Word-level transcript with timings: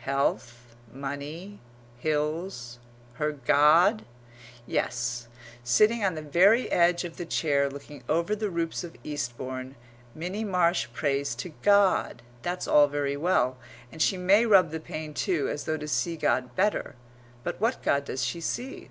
Health, 0.00 0.74
money, 0.92 1.60
hills, 2.00 2.80
her 3.12 3.30
God?) 3.30 4.04
Yes, 4.66 5.28
sitting 5.62 6.04
on 6.04 6.16
the 6.16 6.22
very 6.22 6.68
edge 6.72 7.04
of 7.04 7.18
the 7.18 7.24
chair 7.24 7.70
looking 7.70 8.02
over 8.08 8.34
the 8.34 8.50
roofs 8.50 8.82
of 8.82 8.96
Eastbourne, 9.04 9.76
Minnie 10.12 10.42
Marsh 10.42 10.88
prays 10.92 11.36
to 11.36 11.50
God. 11.62 12.22
That's 12.42 12.66
all 12.66 12.88
very 12.88 13.16
well; 13.16 13.58
and 13.92 14.02
she 14.02 14.16
may 14.16 14.44
rub 14.44 14.72
the 14.72 14.80
pane 14.80 15.14
too, 15.14 15.48
as 15.48 15.66
though 15.66 15.76
to 15.78 15.86
see 15.86 16.16
God 16.16 16.56
better; 16.56 16.96
but 17.44 17.60
what 17.60 17.80
God 17.84 18.06
does 18.06 18.24
she 18.24 18.40
see? 18.40 18.90